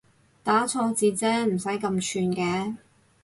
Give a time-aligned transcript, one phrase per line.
[0.43, 2.75] 打錯字啫唔使咁串嘅